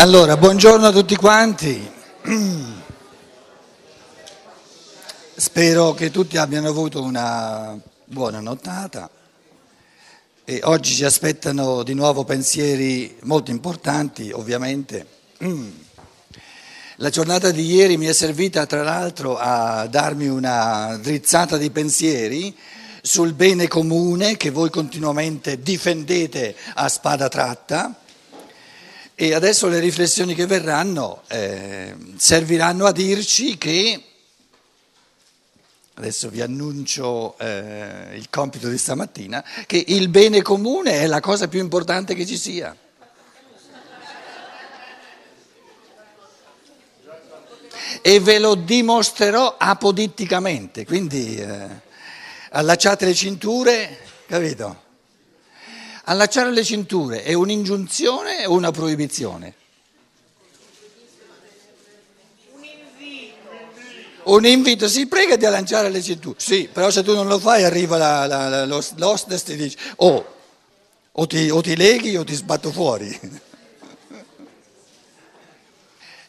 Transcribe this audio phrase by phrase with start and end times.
[0.00, 1.90] Allora, buongiorno a tutti quanti.
[5.34, 9.10] Spero che tutti abbiano avuto una buona nottata
[10.44, 15.04] e oggi ci aspettano di nuovo pensieri molto importanti, ovviamente.
[16.98, 22.56] La giornata di ieri mi è servita tra l'altro a darmi una drizzata di pensieri
[23.02, 28.02] sul bene comune che voi continuamente difendete a spada tratta
[29.20, 34.00] e adesso le riflessioni che verranno eh, serviranno a dirci che,
[35.94, 41.48] adesso vi annuncio eh, il compito di stamattina, che il bene comune è la cosa
[41.48, 42.76] più importante che ci sia.
[48.00, 51.66] E ve lo dimostrerò apoditticamente, quindi eh,
[52.50, 54.86] allacciate le cinture, capito?
[56.10, 59.52] Allacciare le cinture è un'ingiunzione o una proibizione?
[64.22, 67.64] Un invito, si prega di allacciare le cinture, sì, però se tu non lo fai
[67.64, 70.34] arriva la, la, la, l'hostess e ti dice oh,
[71.12, 73.20] o ti, o ti leghi o ti sbatto fuori.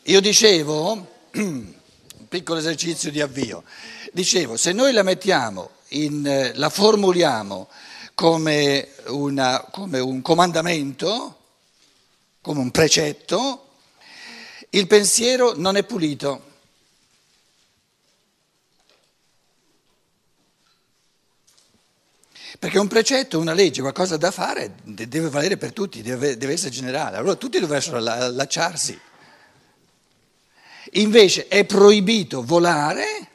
[0.04, 1.73] Io dicevo, un
[2.28, 3.64] piccolo esercizio di avvio,
[4.11, 7.70] dicevo, se noi la mettiamo, in, la formuliamo
[8.20, 11.38] come, una, come un comandamento,
[12.42, 13.76] come un precetto,
[14.72, 16.44] il pensiero non è pulito.
[22.59, 26.72] Perché un precetto, una legge, qualcosa da fare deve valere per tutti, deve, deve essere
[26.72, 27.16] generale.
[27.16, 29.00] Allora tutti dovrebbero allacciarsi.
[30.92, 33.30] Invece è proibito volare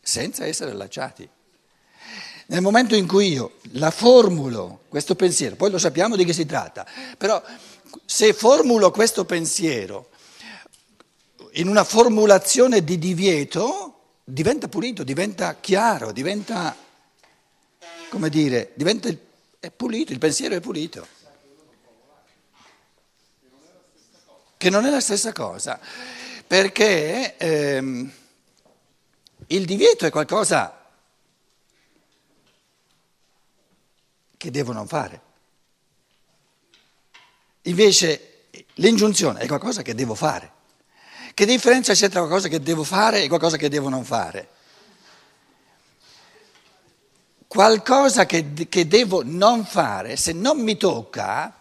[0.00, 1.28] senza essere allacciati.
[2.46, 6.44] Nel momento in cui io la formulo, questo pensiero, poi lo sappiamo di che si
[6.44, 7.42] tratta, però
[8.04, 10.10] se formulo questo pensiero
[11.52, 16.74] in una formulazione di divieto, diventa pulito, diventa chiaro, diventa,
[18.08, 19.08] come dire, diventa,
[19.60, 21.06] è pulito, il pensiero è pulito.
[24.56, 25.78] Che non è la stessa cosa,
[26.46, 28.12] perché ehm,
[29.48, 30.81] il divieto è qualcosa
[34.42, 35.20] che devono fare.
[37.62, 40.50] Invece l'ingiunzione è qualcosa che devo fare.
[41.32, 44.48] Che differenza c'è tra qualcosa che devo fare e qualcosa che devo non fare?
[47.46, 51.56] Qualcosa che, che devo non fare, se non mi tocca,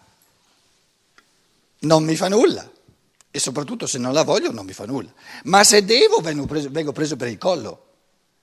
[1.81, 2.67] non mi fa nulla.
[3.29, 5.13] E soprattutto se non la voglio non mi fa nulla.
[5.43, 7.89] Ma se devo vengo preso, vengo preso per il collo.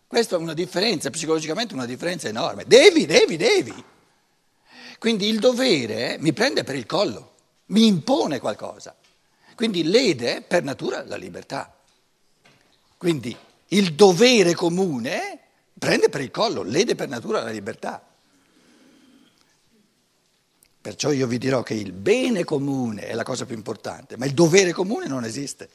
[0.07, 2.65] Questa è una differenza, psicologicamente una differenza enorme.
[2.67, 3.85] Devi, devi, devi.
[4.99, 7.35] Quindi il dovere mi prende per il collo,
[7.67, 8.95] mi impone qualcosa.
[9.55, 11.75] Quindi lede per natura la libertà.
[12.97, 13.37] Quindi
[13.69, 15.39] il dovere comune
[15.79, 18.05] prende per il collo, lede per natura la libertà.
[20.81, 24.35] Perciò io vi dirò che il bene comune è la cosa più importante, ma il
[24.35, 25.69] dovere comune non esiste.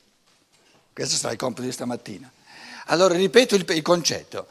[0.92, 2.32] Questo sarà il compito di stamattina.
[2.88, 4.48] Allora ripeto il, il concetto.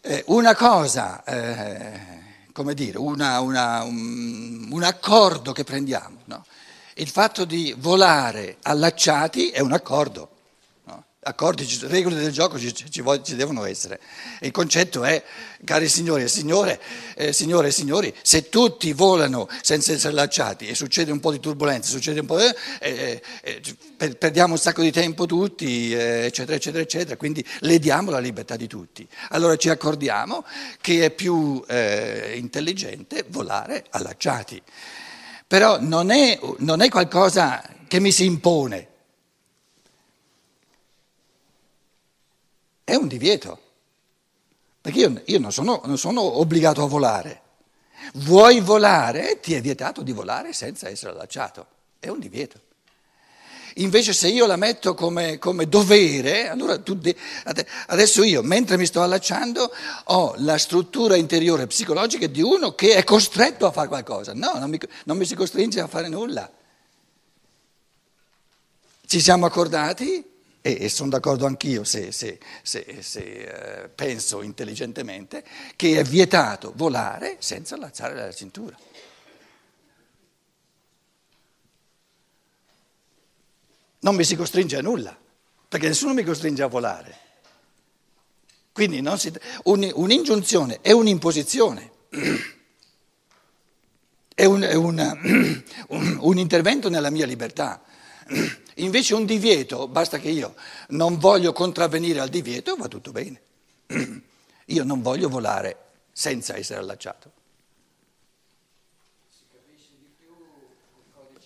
[0.00, 1.24] Eh, una cosa...
[1.24, 2.24] Eh,
[2.56, 6.20] come dire, una, una, un, un, accordo che prendiamo.
[6.24, 6.42] No?
[6.94, 10.30] Il fatto di volare allacciati è un accordo.
[11.28, 13.98] Accordi, regole del gioco ci, ci, ci, devono essere.
[14.42, 15.20] il concetto è,
[15.64, 16.80] cari signori e signore,
[17.16, 21.40] eh, signore e signori, se tutti volano senza essere allacciati e succede un po' di
[21.40, 22.44] turbolenza, succede un po' di...
[22.78, 23.62] Eh, eh,
[23.98, 28.54] eh perdiamo un sacco di tempo tutti, eh, eccetera, eccetera, eccetera, quindi lediamo la libertà
[28.54, 29.04] di tutti.
[29.30, 30.44] Allora ci accordiamo
[30.80, 34.62] che è più eh, intelligente volare allacciati.
[35.44, 38.94] Però non è, non è qualcosa che mi si impone.
[42.88, 43.58] È un divieto,
[44.80, 47.40] perché io, io non, sono, non sono obbligato a volare.
[48.14, 51.66] Vuoi volare, ti è vietato di volare senza essere allacciato.
[51.98, 52.60] È un divieto.
[53.78, 57.16] Invece se io la metto come, come dovere, allora de-
[57.88, 59.68] adesso io, mentre mi sto allacciando,
[60.04, 64.32] ho la struttura interiore psicologica di uno che è costretto a fare qualcosa.
[64.32, 66.48] No, non mi, non mi si costringe a fare nulla.
[69.04, 70.34] Ci siamo accordati
[70.66, 75.44] e, e sono d'accordo anch'io se, se, se, se eh, penso intelligentemente,
[75.76, 78.76] che è vietato volare senza allacciare la cintura.
[84.00, 85.16] Non mi si costringe a nulla,
[85.68, 87.18] perché nessuno mi costringe a volare.
[88.72, 89.32] Quindi si,
[89.64, 91.92] un, un'ingiunzione è un'imposizione,
[94.34, 95.12] è, un, è una,
[95.90, 97.80] un, un intervento nella mia libertà.
[98.78, 100.54] Invece un divieto, basta che io
[100.88, 103.40] non voglio contravvenire al divieto, va tutto bene.
[104.70, 105.76] Io non voglio volare
[106.12, 107.30] senza essere allacciato.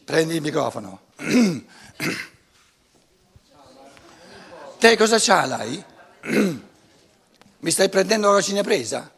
[0.04, 1.02] Prendi il microfono.
[4.78, 5.84] Te cosa c'ha lei?
[7.58, 9.12] Mi stai prendendo la cinepresa?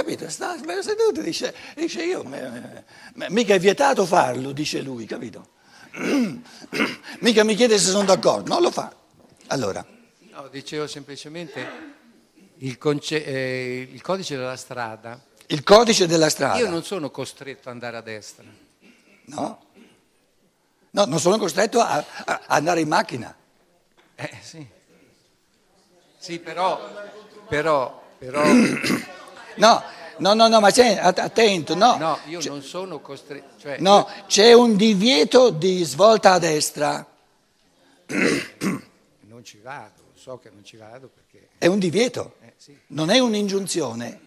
[0.00, 0.30] Capito?
[0.30, 2.24] Sta seduto, dice, dice io,
[3.12, 5.50] mica è vietato farlo, dice lui, capito?
[7.20, 8.90] mica mi chiede se sono d'accordo, non lo fa.
[9.48, 9.84] Allora.
[10.30, 11.68] No, dicevo semplicemente
[12.58, 15.22] il, conce- eh, il codice della strada.
[15.48, 16.56] Il codice della strada.
[16.56, 18.46] Io non sono costretto ad andare a destra.
[19.26, 19.64] No?
[20.92, 23.36] No, non sono costretto a, a andare in macchina.
[24.14, 24.66] Eh sì.
[26.16, 26.90] Sì, però,
[27.48, 28.42] però, però
[29.60, 29.82] No,
[30.18, 31.96] no, no, no, ma c'è, attento, no.
[31.98, 33.58] No, io c'è, non sono costretto.
[33.58, 33.78] Cioè...
[33.78, 37.06] No, c'è un divieto di svolta a destra.
[39.30, 41.48] Non ci vado, so che non ci vado perché...
[41.56, 42.78] È un divieto, eh, sì.
[42.88, 44.20] non è un'ingiunzione.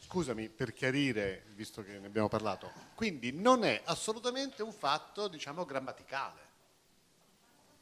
[0.00, 5.66] Scusami, per chiarire, visto che ne abbiamo parlato, quindi non è assolutamente un fatto, diciamo,
[5.66, 6.40] grammaticale.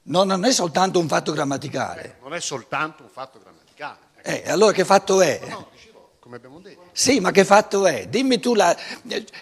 [0.04, 2.02] No, non è soltanto un fatto grammaticale.
[2.02, 4.13] Eh, non è soltanto un fatto grammaticale.
[4.26, 5.38] Eh, allora che fatto è?
[5.46, 6.88] No, dicevo, come abbiamo detto.
[6.92, 8.06] Sì, ma che fatto è?
[8.08, 8.74] Dimmi tu, la,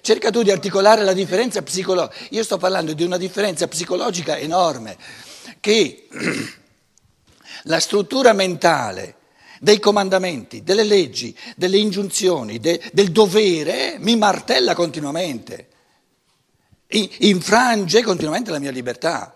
[0.01, 2.27] cerca tu di articolare la differenza psicologica.
[2.31, 4.97] Io sto parlando di una differenza psicologica enorme,
[5.61, 6.09] che
[7.65, 9.19] la struttura mentale
[9.61, 15.69] dei comandamenti, delle leggi, delle ingiunzioni, de, del dovere mi martella continuamente,
[16.89, 19.33] infrange continuamente la mia libertà,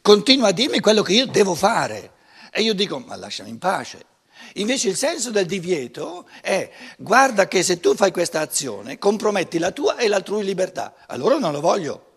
[0.00, 2.12] continua a dirmi quello che io devo fare.
[2.50, 4.12] E io dico, ma lasciami in pace.
[4.56, 9.72] Invece il senso del divieto è guarda che se tu fai questa azione comprometti la
[9.72, 12.12] tua e l'altrui libertà, allora non lo voglio.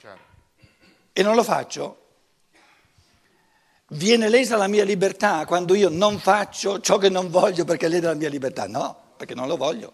[0.00, 0.20] Certo.
[1.12, 2.00] E non lo faccio.
[3.90, 8.08] Viene lesa la mia libertà quando io non faccio ciò che non voglio perché lede
[8.08, 8.66] la mia libertà?
[8.66, 9.92] No, perché non lo voglio.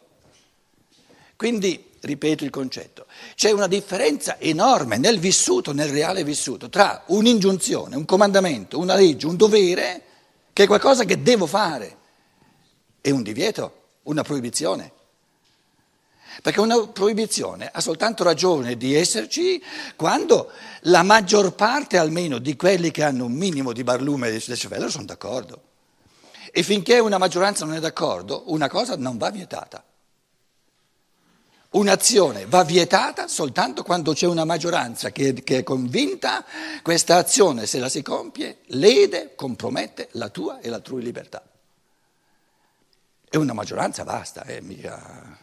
[1.37, 7.97] Quindi, ripeto il concetto, c'è una differenza enorme nel vissuto, nel reale vissuto, tra un'ingiunzione,
[7.97, 10.05] un comandamento, una legge, un dovere
[10.53, 11.97] che è qualcosa che devo fare,
[13.01, 14.93] è un divieto, una proibizione.
[16.41, 19.63] Perché una proibizione ha soltanto ragione di esserci
[19.97, 20.51] quando
[20.83, 25.05] la maggior parte almeno di quelli che hanno un minimo di barlume del cervello sono
[25.05, 25.61] d'accordo.
[26.51, 29.85] E finché una maggioranza non è d'accordo, una cosa non va vietata.
[31.73, 36.45] Un'azione va vietata soltanto quando c'è una maggioranza che, che, è convinta
[36.83, 41.43] questa azione, se la si compie, lede, compromette la tua e l'altrui libertà.
[43.31, 45.39] E una maggioranza basta, eh, mica...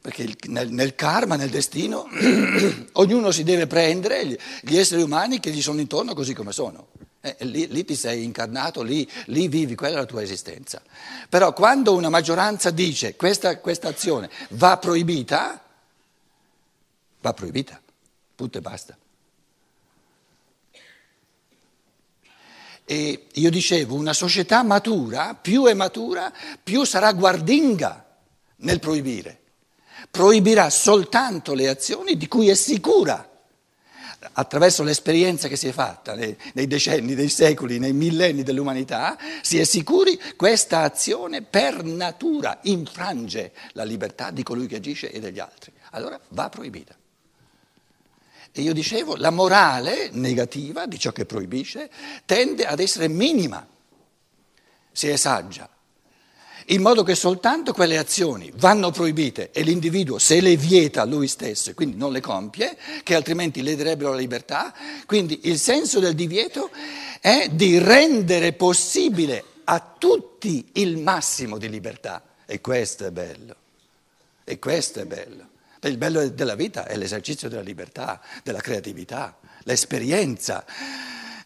[0.00, 2.08] perché il, nel, nel, karma, nel destino,
[2.92, 6.88] ognuno si deve prendere gli, gli esseri umani che gli sono intorno così come sono.
[7.26, 10.80] Eh, lì, lì, ti sei incarnato, lì, lì, vivi, quella è la tua esistenza.
[11.28, 15.60] Però quando una maggioranza dice questa, questa azione va proibita,
[17.20, 17.80] va proibita,
[18.36, 18.96] punto e basta.
[22.84, 28.06] E io dicevo, una società matura, più è matura, più sarà guardinga
[28.58, 29.40] nel proibire.
[30.12, 33.28] Proibirà soltanto le azioni di cui è sicura
[34.32, 39.58] attraverso l'esperienza che si è fatta nei, nei, decenni, nei secoli, nei millenni dell'umanità, si
[39.58, 45.20] è sicuri che questa azione per natura infrange la libertà di colui che agisce e
[45.20, 45.72] degli altri.
[45.90, 46.94] Allora va proibita.
[48.52, 51.90] E io dicevo, la morale negativa di ciò che proibisce
[52.24, 53.66] tende ad essere minima
[54.90, 55.68] se è saggia
[56.70, 61.70] in modo che soltanto quelle azioni vanno proibite e l'individuo se le vieta lui stesso
[61.70, 64.74] e quindi non le compie, che altrimenti lederebbero la libertà,
[65.06, 66.70] quindi il senso del divieto
[67.20, 72.22] è di rendere possibile a tutti il massimo di libertà.
[72.46, 73.54] E questo è bello,
[74.44, 75.48] e questo è bello.
[75.82, 80.64] Il bello della vita è l'esercizio della libertà, della creatività, l'esperienza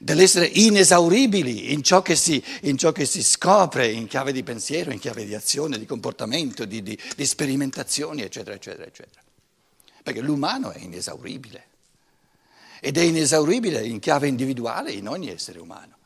[0.02, 4.99] dell'essere inesauribili in ciò, si, in ciò, che si, scopre in chiave di pensiero, in
[4.99, 9.21] chiave di azione, di comportamento, di, di, di sperimentazioni, eccetera, eccetera, eccetera.
[10.02, 11.66] Perché l'umano è inesauribile
[12.80, 15.99] ed è inesauribile in chiave individuale in ogni essere umano.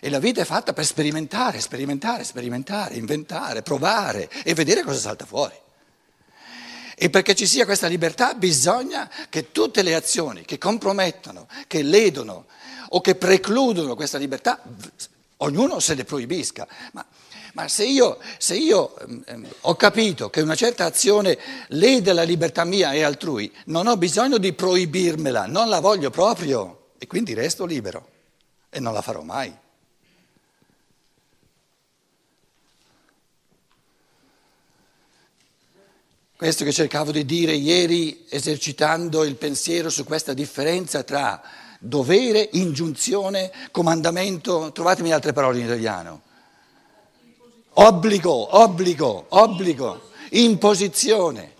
[0.00, 5.26] E la vita è fatta per sperimentare, sperimentare, sperimentare, inventare, provare e vedere cosa salta
[5.26, 5.54] fuori.
[6.96, 12.46] E perché ci sia questa libertà bisogna che tutte le azioni che compromettono, che ledono
[12.94, 14.62] o che precludono questa libertà,
[15.38, 16.66] ognuno se le proibisca.
[16.92, 17.04] Ma
[17.54, 22.64] Ma se io, se io ehm, ho capito che una certa azione lede la libertà
[22.64, 27.64] mia e altrui, non ho bisogno di proibirmela, non la voglio proprio e quindi resto
[27.64, 28.08] libero
[28.70, 29.56] e non la farò mai.
[36.36, 41.40] Questo che cercavo di dire ieri esercitando il pensiero su questa differenza tra
[41.80, 46.22] dovere, ingiunzione, comandamento, trovatemi altre parole in italiano.
[47.76, 51.52] Obbligo, obbligo, obbligo, imposizione,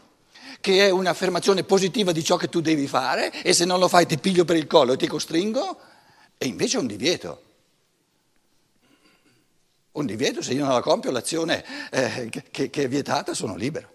[0.60, 4.06] che è un'affermazione positiva di ciò che tu devi fare e se non lo fai
[4.06, 5.78] ti piglio per il collo e ti costringo,
[6.38, 7.42] e invece è un divieto.
[9.92, 13.88] Un divieto, se io non la compio l'azione eh, che, che è vietata, sono libero.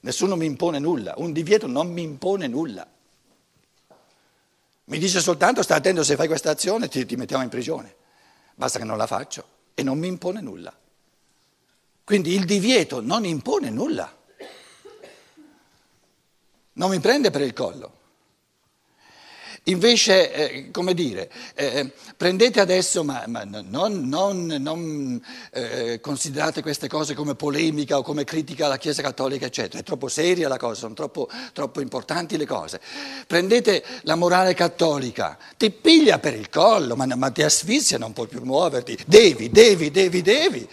[0.00, 2.86] Nessuno mi impone nulla, un divieto non mi impone nulla.
[4.86, 7.94] Mi dice soltanto sta attento se fai questa azione ti, ti mettiamo in prigione.
[8.54, 10.74] Basta che non la faccio e non mi impone nulla.
[12.04, 14.16] Quindi il divieto non impone nulla.
[16.74, 17.95] Non mi prende per il collo.
[19.68, 25.20] Invece, eh, come dire, eh, prendete adesso, ma, ma non, non, non
[25.50, 29.80] eh, considerate queste cose come polemica o come critica alla Chiesa Cattolica, eccetera.
[29.80, 32.80] È troppo seria la cosa, sono troppo, troppo importanti le cose.
[33.26, 38.28] Prendete la morale cattolica, ti piglia per il collo, ma, ma ti asfissia, non puoi
[38.28, 38.96] più muoverti.
[39.04, 40.68] Devi, devi, devi, devi.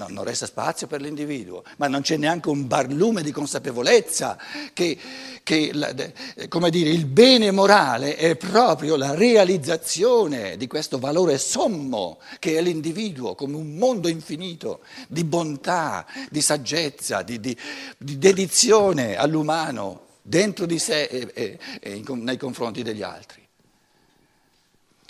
[0.00, 4.38] No, non resta spazio per l'individuo, ma non c'è neanche un barlume di consapevolezza
[4.72, 4.96] che,
[5.42, 5.70] che
[6.48, 12.62] come dire, il bene morale è proprio la realizzazione di questo valore sommo che è
[12.62, 17.54] l'individuo come un mondo infinito di bontà, di saggezza, di, di,
[17.98, 23.39] di dedizione all'umano dentro di sé e, e, e nei confronti degli altri.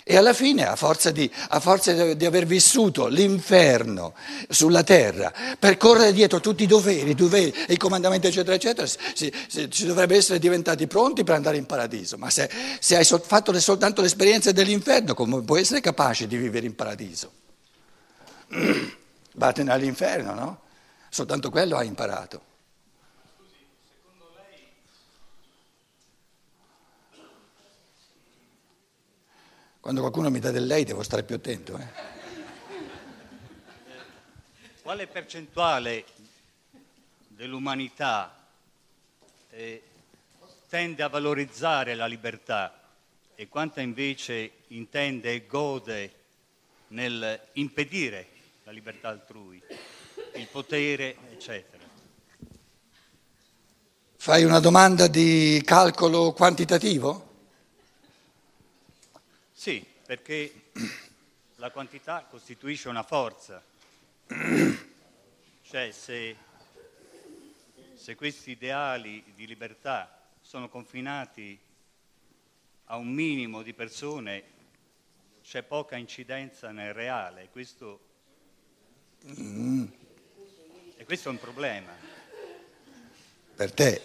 [0.03, 4.13] E alla fine, a forza, di, a forza di, aver vissuto l'inferno
[4.49, 8.97] sulla terra, per correre dietro tutti i doveri, i doveri i comandamenti, eccetera, eccetera, si,
[9.47, 12.17] si, si, dovrebbe essere diventati pronti per andare in paradiso.
[12.17, 16.75] Ma se, se hai fatto soltanto l'esperienza dell'inferno, come puoi essere capace di vivere in
[16.75, 17.31] paradiso?
[19.33, 20.59] Vattene all'inferno, no?
[21.09, 22.49] Soltanto quello hai imparato.
[29.81, 31.75] Quando qualcuno mi dà del lei devo stare più attento.
[31.75, 31.87] Eh.
[34.83, 36.05] Quale percentuale
[37.29, 38.45] dell'umanità
[39.49, 39.81] eh,
[40.69, 42.79] tende a valorizzare la libertà
[43.33, 46.13] e quanta invece intende e gode
[46.89, 48.27] nel impedire
[48.65, 49.59] la libertà altrui,
[50.35, 51.83] il potere, eccetera?
[54.15, 57.29] Fai una domanda di calcolo quantitativo?
[59.61, 60.71] Sì, perché
[61.57, 63.61] la quantità costituisce una forza.
[65.61, 66.35] Cioè se,
[67.93, 71.59] se questi ideali di libertà sono confinati
[72.85, 74.43] a un minimo di persone,
[75.43, 77.49] c'è poca incidenza nel reale.
[77.51, 77.99] Questo,
[79.27, 79.85] mm.
[80.97, 81.93] E questo è un problema.
[83.55, 84.01] Per te?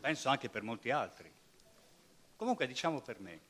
[0.00, 1.34] Penso anche per molti altri.
[2.36, 3.40] Comunque diciamo per me.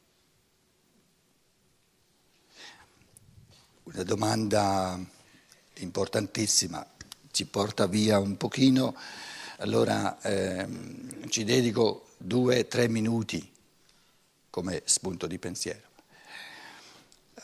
[3.83, 4.97] Una domanda
[5.78, 6.87] importantissima,
[7.33, 8.95] ci porta via un pochino,
[9.59, 13.52] allora ehm, ci dedico due tre minuti
[14.50, 15.88] come spunto di pensiero.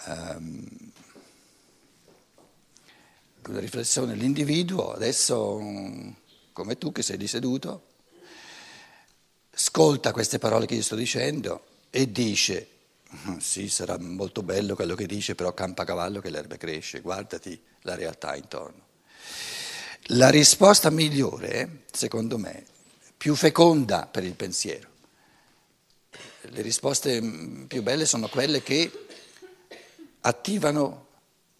[0.07, 0.93] Um,
[3.49, 5.61] una riflessione, l'individuo adesso
[6.53, 7.91] come tu che sei di seduto
[9.55, 12.69] ascolta queste parole che io sto dicendo e dice,
[13.29, 17.61] mm, sì, sarà molto bello quello che dice, però campa cavallo che l'erba cresce, guardati
[17.83, 18.91] la realtà intorno.
[20.07, 22.65] La risposta migliore, secondo me,
[23.17, 24.89] più feconda per il pensiero,
[26.41, 28.91] le risposte mm, più belle sono quelle che
[30.23, 31.07] attivano,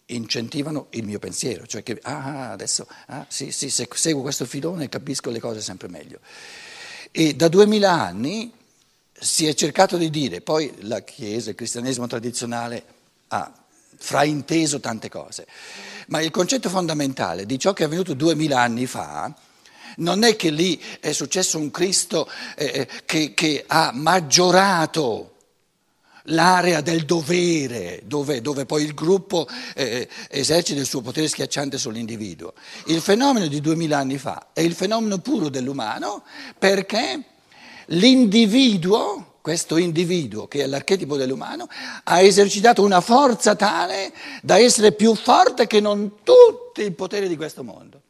[0.07, 4.89] incentivano il mio pensiero, cioè che ah, adesso ah, sì, sì, se seguo questo filone
[4.89, 6.19] capisco le cose sempre meglio.
[7.15, 8.51] E da duemila anni
[9.13, 12.83] si è cercato di dire, poi la Chiesa, il cristianesimo tradizionale
[13.27, 13.53] ha
[13.95, 15.45] frainteso tante cose,
[16.07, 19.31] ma il concetto fondamentale di ciò che è avvenuto duemila anni fa
[19.97, 25.32] non è che lì è successo un Cristo eh, eh che, che ha maggiorato
[26.27, 32.53] l'area del dovere, dove, dove poi il gruppo eh, esercita il suo potere schiacciante sull'individuo.
[32.87, 36.23] Il fenomeno di duemila anni fa è il fenomeno puro dell'umano
[36.57, 37.23] perché
[37.87, 41.67] l'individuo questo individuo che è l'archetipo dell'umano,
[42.05, 47.35] ha esercitato una forza tale da essere più forte che non tutti i poteri di
[47.35, 48.01] questo mondo.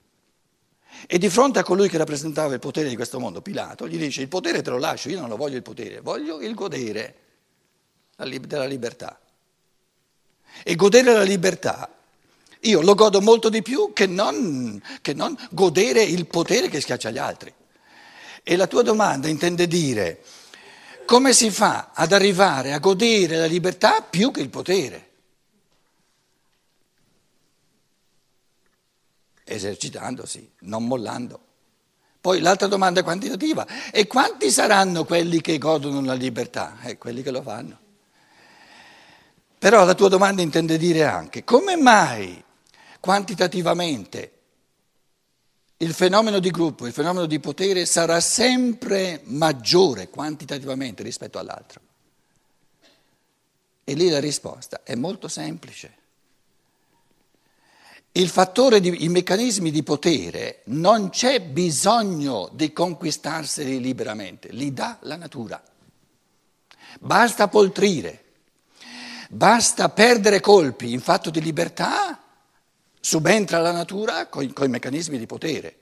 [1.08, 4.22] E di fronte a colui che rappresentava il potere di questo mondo, Pilato, gli dice
[4.22, 7.16] il potere te lo lascio, io non lo voglio il potere, voglio il godere
[8.16, 9.20] della libertà.
[10.64, 11.90] E godere la libertà,
[12.62, 17.10] io lo godo molto di più che non, che non godere il potere che schiaccia
[17.10, 17.54] gli altri.
[18.44, 20.24] E la tua domanda intende dire
[21.06, 25.10] come si fa ad arrivare a godere la libertà più che il potere?
[29.44, 31.40] Esercitandosi, non mollando.
[32.22, 33.68] Poi l'altra domanda quantitativa.
[33.92, 36.78] E quanti saranno quelli che godono la libertà?
[36.84, 37.83] Eh, quelli che lo fanno.
[39.64, 42.44] Però la tua domanda intende dire anche come mai
[43.00, 44.32] quantitativamente
[45.78, 51.80] il fenomeno di gruppo, il fenomeno di potere sarà sempre maggiore quantitativamente rispetto all'altro.
[53.86, 55.96] E lì la risposta è molto semplice.
[58.12, 64.98] Il fattore, di, i meccanismi di potere non c'è bisogno di conquistarseli liberamente, li dà
[65.04, 65.64] la natura.
[67.00, 68.23] Basta poltrire,
[69.34, 72.20] basta perdere colpi in fatto di libertà
[73.00, 75.78] subentra la natura con i meccanismi di potere.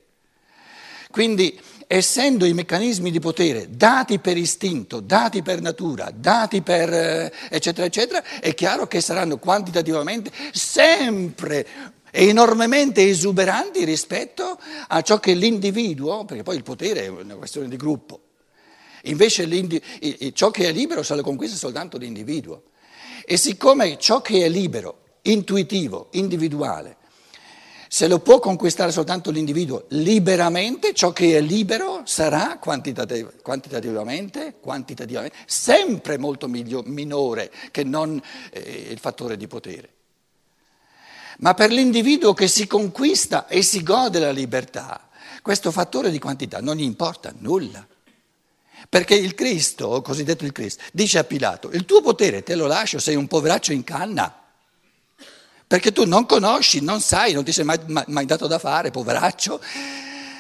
[1.12, 7.34] Quindi, essendo i meccanismi di potere dati per istinto, dati per natura, dati per eh,
[7.50, 11.68] eccetera, eccetera, è chiaro che saranno quantitativamente sempre
[12.12, 17.76] enormemente esuberanti rispetto a ciò che l'individuo, perché poi il potere è una questione di
[17.76, 18.22] gruppo,
[19.04, 19.46] invece
[20.34, 22.64] ciò che è libero se lo conquista soltanto l'individuo.
[23.26, 26.98] E siccome ciò che è libero, intuitivo, individuale,
[27.94, 35.36] se lo può conquistare soltanto l'individuo liberamente, ciò che è libero sarà quantitativ- quantitativamente, quantitativamente,
[35.46, 39.90] sempre molto miglior, minore che non eh, il fattore di potere.
[41.40, 45.10] Ma per l'individuo che si conquista e si gode la libertà,
[45.42, 47.86] questo fattore di quantità non gli importa nulla.
[48.90, 53.00] Perché il Cristo, cosiddetto il Cristo, dice a Pilato, il tuo potere te lo lascio,
[53.00, 54.36] sei un poveraccio in canna
[55.72, 59.62] perché tu non conosci, non sai, non ti sei mai, mai dato da fare, poveraccio,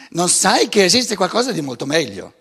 [0.09, 2.33] non sai che esiste qualcosa di molto meglio.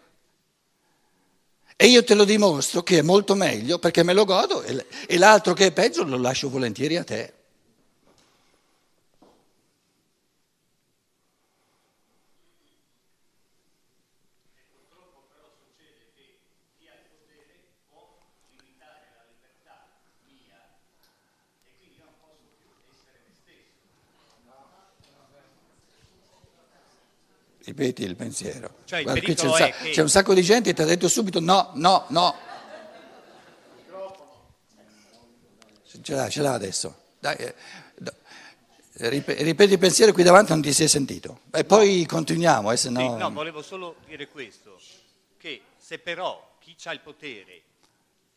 [1.77, 5.55] E io te lo dimostro che è molto meglio perché me lo godo e l'altro
[5.55, 7.35] che è peggio lo lascio volentieri a te.
[27.71, 28.79] Ripeti il pensiero.
[28.85, 29.91] Cioè, il Guarda, c'è, un, che...
[29.91, 32.35] c'è un sacco di gente che ti ha detto subito no, no, no.
[36.03, 37.03] Ce l'ha, ce l'ha adesso.
[37.21, 37.55] Dai, eh,
[39.09, 41.43] ripeti il pensiero qui davanti non ti è sentito.
[41.53, 43.01] E poi continuiamo, eh, se no...
[43.01, 44.81] Sì, no, volevo solo dire questo,
[45.37, 47.63] che se però chi ha il potere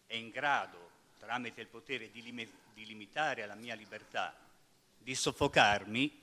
[0.06, 0.78] è in grado,
[1.20, 4.36] tramite il potere, di, lim- di limitare la mia libertà,
[5.00, 6.22] di soffocarmi,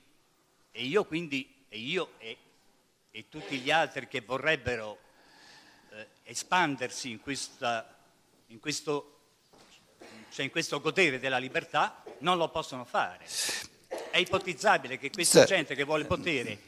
[0.71, 2.37] e io quindi, e io e
[3.11, 4.99] e tutti gli altri che vorrebbero
[5.91, 7.93] eh, espandersi in, questa,
[8.47, 9.19] in, questo,
[10.31, 13.25] cioè in questo godere della libertà non lo possono fare.
[14.09, 16.59] È ipotizzabile che questa Sta, gente che vuole potere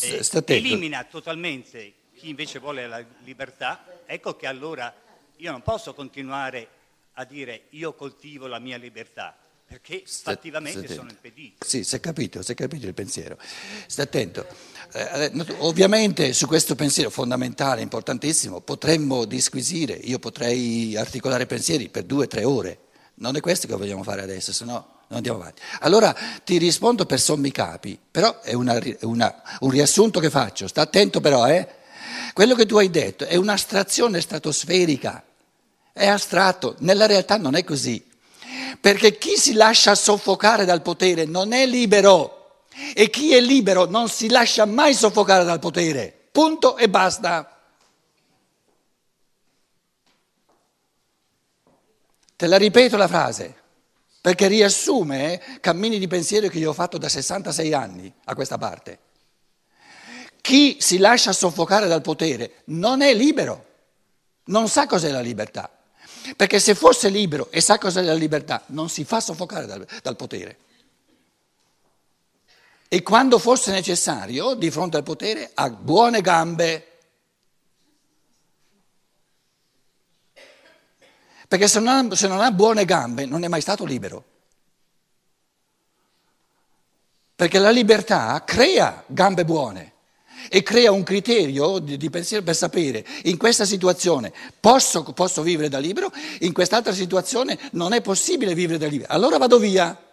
[0.00, 4.94] eh, elimina totalmente chi invece vuole la libertà, ecco che allora
[5.36, 6.68] io non posso continuare
[7.14, 9.36] a dire io coltivo la mia libertà,
[9.72, 11.64] perché fattivamente sono impedito.
[11.66, 13.38] Sì, si è capito, si è capito il pensiero.
[13.86, 14.46] Stai attento.
[14.92, 22.24] Eh, ovviamente su questo pensiero fondamentale, importantissimo, potremmo disquisire, io potrei articolare pensieri per due
[22.24, 22.78] o tre ore.
[23.14, 25.62] Non è questo che vogliamo fare adesso, se no non andiamo avanti.
[25.80, 30.82] Allora ti rispondo per sommi capi, però è una, una, un riassunto che faccio, sta
[30.82, 31.80] attento però, eh?
[32.34, 35.24] Quello che tu hai detto è un'astrazione stratosferica,
[35.92, 38.10] è astratto, nella realtà non è così.
[38.80, 44.08] Perché chi si lascia soffocare dal potere non è libero e chi è libero non
[44.08, 46.28] si lascia mai soffocare dal potere.
[46.32, 47.60] Punto e basta.
[52.36, 53.54] Te la ripeto la frase,
[54.20, 58.98] perché riassume cammini di pensiero che io ho fatto da 66 anni a questa parte.
[60.40, 63.66] Chi si lascia soffocare dal potere non è libero,
[64.46, 65.70] non sa cos'è la libertà.
[66.36, 70.16] Perché se fosse libero e sa cos'è la libertà, non si fa soffocare dal, dal
[70.16, 70.58] potere.
[72.88, 76.88] E quando fosse necessario, di fronte al potere, ha buone gambe.
[81.48, 84.24] Perché se non, ha, se non ha buone gambe non è mai stato libero.
[87.34, 89.91] Perché la libertà crea gambe buone
[90.48, 95.68] e crea un criterio di, di pensiero per sapere in questa situazione posso, posso vivere
[95.68, 99.12] da libero, in quest'altra situazione non è possibile vivere da libero.
[99.12, 100.06] Allora vado via.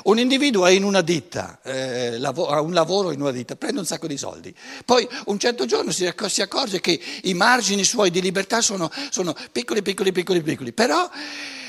[0.00, 3.84] Un individuo è in una ditta, eh, ha un lavoro in una ditta, prende un
[3.84, 8.22] sacco di soldi, poi un certo giorno si, si accorge che i margini suoi di
[8.22, 11.10] libertà sono, sono piccoli, piccoli, piccoli, piccoli, però,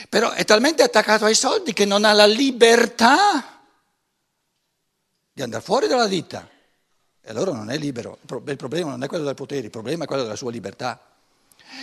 [0.07, 3.63] però è talmente attaccato ai soldi che non ha la libertà
[5.33, 6.47] di andare fuori dalla ditta.
[7.21, 8.19] E allora non è libero.
[8.45, 10.99] Il problema non è quello del potere, il problema è quello della sua libertà.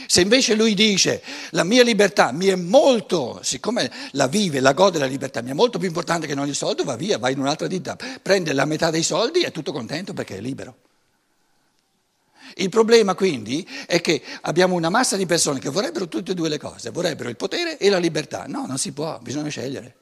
[0.07, 4.99] Se invece lui dice la mia libertà mi è molto, siccome la vive, la gode
[4.99, 7.39] la libertà, mi è molto più importante che non il soldo, va via, va in
[7.39, 10.77] un'altra ditta, prende la metà dei soldi e è tutto contento perché è libero.
[12.55, 16.49] Il problema quindi è che abbiamo una massa di persone che vorrebbero tutte e due
[16.49, 18.47] le cose, vorrebbero il potere e la libertà.
[18.47, 19.95] No, non si può, bisogna scegliere.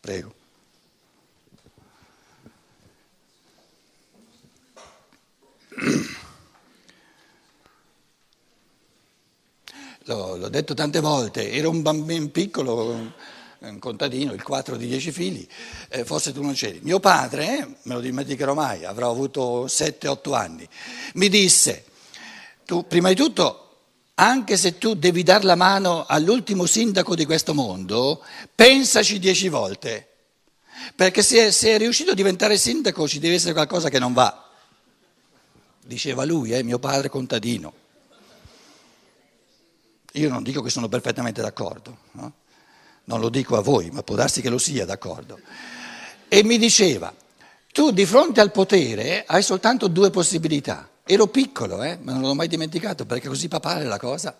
[0.00, 0.34] Prego.
[10.04, 13.12] L'ho, l'ho, detto tante volte, ero un bambino piccolo,
[13.60, 15.46] un contadino, il 4 di 10 figli,
[15.88, 16.80] eh, forse tu non c'eri.
[16.82, 20.68] Mio padre, eh, me lo dimenticherò mai, avrò avuto 7-8 anni,
[21.14, 21.84] mi disse,
[22.64, 23.58] tu prima di tutto,
[24.14, 28.22] anche se tu devi dar la mano all'ultimo sindaco di questo mondo,
[28.54, 30.08] pensaci dieci volte,
[30.96, 34.41] perché se, se è riuscito a diventare sindaco ci deve essere qualcosa che non va.
[35.84, 37.72] Diceva lui, eh, mio padre contadino.
[40.12, 42.32] Io non dico che sono perfettamente d'accordo, no?
[43.04, 45.40] non lo dico a voi, ma può darsi che lo sia d'accordo.
[46.28, 47.12] E mi diceva,
[47.72, 50.88] tu di fronte al potere hai soltanto due possibilità.
[51.04, 54.38] Ero piccolo, eh, ma non l'ho mai dimenticato perché così papale la cosa.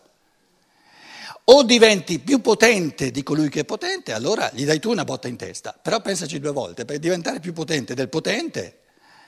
[1.45, 5.27] O diventi più potente di colui che è potente, allora gli dai tu una botta
[5.27, 5.77] in testa.
[5.81, 8.81] Però pensaci due volte, per diventare più potente del potente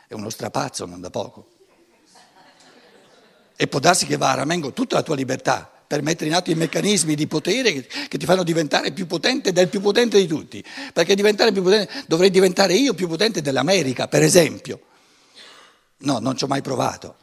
[0.06, 1.53] è uno strapazzo, non da poco.
[3.56, 6.50] E può darsi che va a ramengo tutta la tua libertà, per mettere in atto
[6.50, 10.64] i meccanismi di potere che ti fanno diventare più potente del più potente di tutti.
[10.92, 14.80] Perché diventare più potente, dovrei diventare io più potente dell'America, per esempio.
[15.98, 17.16] No, non ci ho mai provato.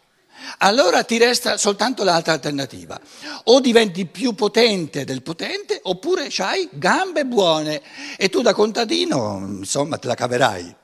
[0.59, 2.99] Allora ti resta soltanto l'altra alternativa.
[3.45, 7.81] O diventi più potente del potente, oppure hai gambe buone
[8.17, 10.75] e tu da contadino, insomma, te la caverai.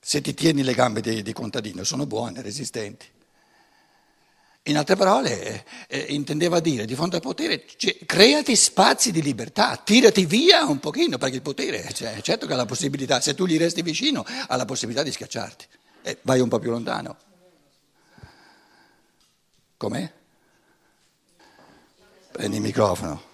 [0.00, 3.06] Se ti tieni le gambe di, di contadino, sono buone, resistenti.
[4.68, 9.22] In altre parole, eh, eh, intendeva dire di fronte al potere, cioè, creati spazi di
[9.22, 13.34] libertà, tirati via un pochino, perché il potere, cioè, certo che ha la possibilità, se
[13.34, 15.66] tu gli resti vicino, ha la possibilità di schiacciarti.
[16.02, 17.16] E vai un po' più lontano.
[19.78, 20.12] Com'è?
[22.32, 23.27] Prendi il microfono.